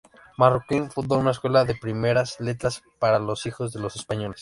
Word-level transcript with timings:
Marroquín 0.35 0.89
fundó 0.89 1.19
una 1.19 1.29
escuela 1.29 1.63
de 1.63 1.75
primeras 1.75 2.39
letras 2.39 2.81
para 2.97 3.19
los 3.19 3.45
hijos 3.45 3.71
de 3.71 3.81
los 3.81 3.95
españoles. 3.95 4.39